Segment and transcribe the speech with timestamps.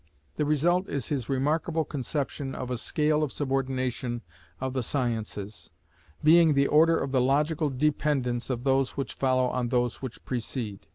[0.37, 4.23] The result is his remarkable conception of a scale of subordination
[4.59, 5.69] of the sciences,
[6.23, 10.87] being the order of the logical dependence of those which follow on those which precede.